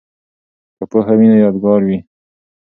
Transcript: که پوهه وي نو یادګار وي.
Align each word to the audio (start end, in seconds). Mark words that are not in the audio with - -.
که 0.77 0.83
پوهه 0.91 1.13
وي 1.17 1.25
نو 1.31 1.37
یادګار 1.45 1.81
وي. 1.87 1.97